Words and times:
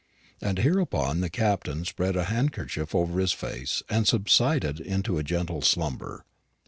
And 0.41 0.57
hereupon 0.57 1.19
the 1.19 1.29
Captain 1.29 1.85
spread 1.85 2.15
a 2.15 2.23
handkerchief 2.23 2.95
over 2.95 3.19
his 3.19 3.33
face 3.33 3.83
and 3.87 4.07
subsided 4.07 4.79
into 4.79 5.19
a 5.19 5.23
gentle 5.23 5.61
slumber. 5.61 6.25